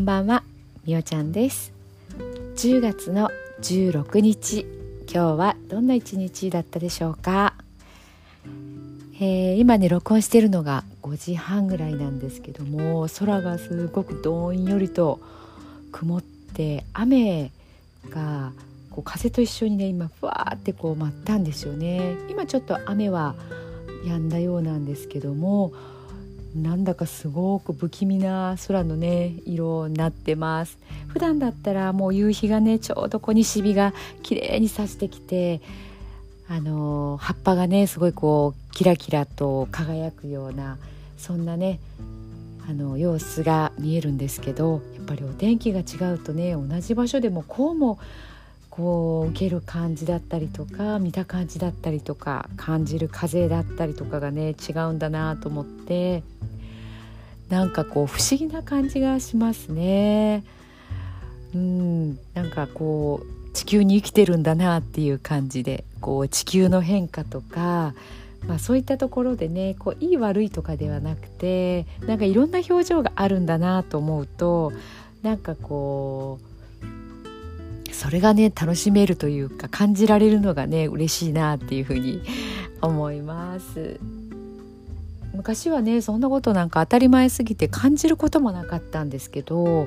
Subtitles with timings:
[0.00, 0.42] んばんは
[0.86, 1.74] みおちゃんです。
[2.56, 4.66] 10月の16日
[5.02, 7.52] 今日はどんな一日だったでしょうか、
[9.20, 15.20] えー、今ね録音しているのが5時半ぐらいなんですけども空がすごくどんよりと
[15.92, 17.50] 曇って雨
[18.08, 18.52] が
[18.90, 22.16] こう風と一緒にね今ふわーってこう舞ったんですよね。
[22.30, 23.34] 今ちょっと雨は
[24.06, 25.72] 止んだようなんですけども
[26.54, 30.78] なんだかすごく不気味な空のね色になってます。
[31.08, 35.60] 普段だったらもう夕日がねちょうどこう西日が綺麗に差してきて
[36.48, 40.78] あの葉っぱがねすごいこうキラキラと輝くような
[41.16, 41.78] そんなね
[42.68, 47.98] あの様子が見えるんですけどやっぱりお天気が違うとね同じ場所でもこうも
[48.80, 56.22] こう受ける感じだったりとか見た感じだったりとか感じる風だったりとかがね違うんだなと思って
[57.50, 60.44] なんかこう不思議な感じがしますね。
[61.54, 67.92] うんなんかこう地球に生きてるんだなっていう感じでこう地球の変化とか、
[68.46, 74.72] まあ、そういったところでねこういい悪いとかではなくてなんかいろんな表情があるんだなと思うと
[75.22, 76.49] なんかこう
[78.00, 82.22] それがね楽しめるというか感じられるのがね嬉しいなっていうふうに
[82.80, 84.00] 思います。
[85.34, 89.86] 昔はねそんなことなんか当たり前すぎて感じることもなかったんですけど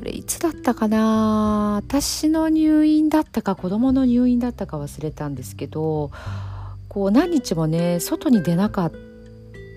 [0.00, 1.80] あれいつだったかな？
[1.80, 6.10] 私の入院だったか子供の入院だったか忘れたんですけど
[6.88, 8.92] こう何日もね外に出なかっ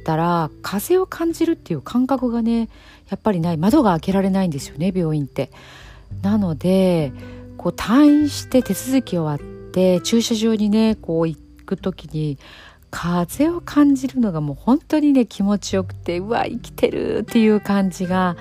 [0.03, 2.69] たら風を感じるっていう感覚がね
[3.11, 5.51] やっぱりない窓が開けられないんですよね病院って。
[6.21, 7.11] なので
[7.57, 12.37] こう退院して手続き終わって駐車場にねこう行く時に
[12.91, 18.35] 風を感じるのがもう本当にね気持ちよくてうわ生きてるっていう感じが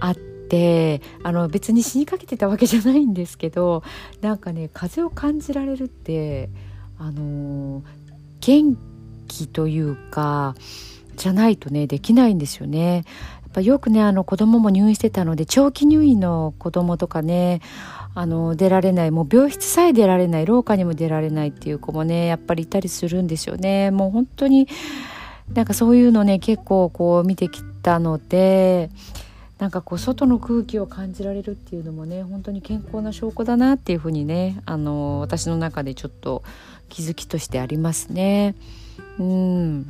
[0.00, 3.82] あってあの別に死にかけてたわけじゃないんですけど
[4.20, 6.50] なんかね風を感じられるって
[6.98, 7.82] あの
[8.40, 8.76] 元
[9.26, 10.54] 気というか
[11.16, 13.04] じゃないとねできないんですよね。
[13.58, 17.60] ぱよくねあの子供も入院してたので長期入院の子供とかね
[18.14, 24.68] あの出られないもう病室さえ出られない廊下にも出られないっていう子もねやっぱりいたりするんですよねもう本当に
[25.52, 28.90] なんかそういうのね結構こう見てきたので
[29.58, 36.42] なんかこう外の空気を感じられるっていうのもね本当に健康な証拠だなっていうふうにねあの私の中でちょっと
[36.88, 38.54] 気づきとしてありますね。
[39.18, 39.82] うん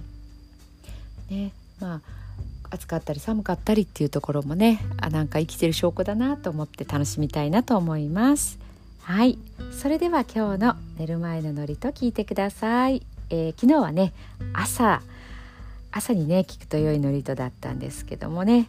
[1.30, 2.17] ねまあ
[2.70, 8.58] 暑かったり寒かったりっていうところもねあなんか生きてる証拠だなと思って楽しみたいなと思います。
[9.02, 9.38] はい。
[9.72, 14.12] それでは今日の寝る前のノリと聞いてください、えー、昨日はね
[14.52, 15.02] 朝
[15.92, 18.68] 朝にね聞くと良いノリとだったんですけどもね。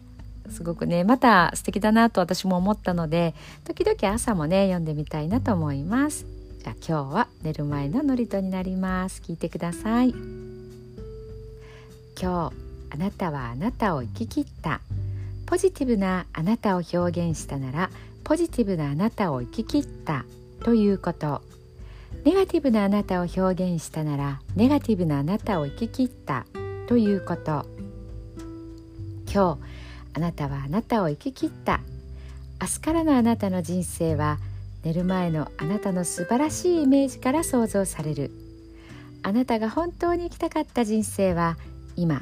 [0.50, 3.36] すごくねまた素敵だなと私も思ったので
[3.66, 6.26] 時々朝もね読んでみたいなと思います。
[6.64, 9.22] じゃあ今日は寝る前のノリとになります。
[9.22, 10.10] 聞いてください。
[12.22, 14.82] 今日あなたはあなたを生き切った。
[15.46, 17.90] ポジティブなあなたを表現したなら
[18.24, 20.26] ポジティブなあなたを生き切った。
[20.64, 21.42] ということ。
[22.26, 26.46] ネガティブなあなたを表現したならネガティブなあなたを生き切った。
[26.88, 27.66] ということ。
[29.32, 29.58] 今日
[30.14, 31.82] あなたはあなたを生き切った。
[32.62, 34.38] 明日からのあなたの人生は
[34.84, 38.32] 寝る前のあなたの素晴らしいイメージから想像される。
[39.24, 41.58] あなたが本当に生きたかった人生は
[41.96, 42.22] 今。